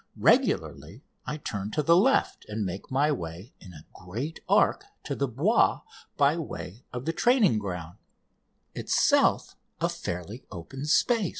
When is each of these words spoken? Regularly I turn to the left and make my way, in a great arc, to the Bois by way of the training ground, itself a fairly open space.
Regularly 0.17 1.03
I 1.27 1.37
turn 1.37 1.69
to 1.73 1.83
the 1.83 1.95
left 1.95 2.43
and 2.49 2.65
make 2.65 2.89
my 2.89 3.11
way, 3.11 3.53
in 3.61 3.71
a 3.71 3.85
great 3.93 4.39
arc, 4.49 4.85
to 5.03 5.13
the 5.13 5.27
Bois 5.27 5.81
by 6.17 6.37
way 6.37 6.83
of 6.91 7.05
the 7.05 7.13
training 7.13 7.59
ground, 7.59 7.99
itself 8.73 9.55
a 9.79 9.89
fairly 9.89 10.43
open 10.49 10.85
space. 10.87 11.29